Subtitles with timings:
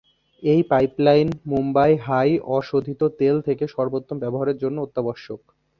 [0.43, 5.41] এই pipeline Mumbai high অশোধিত তেল থেকে সর্বোত্তম ব্যবহার জন্য অত্যাবশ্যক।